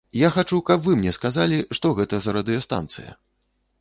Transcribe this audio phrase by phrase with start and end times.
[0.19, 3.11] Я хачу, каб вы мне сказалі, што гэта за радыёстанцыя.